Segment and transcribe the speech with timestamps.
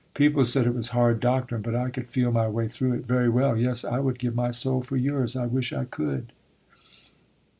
[0.15, 3.29] People said it was hard doctrine, but I could feel my way through it very
[3.29, 3.55] well.
[3.55, 6.31] Yes, I would give my soul for yours; I wish I could.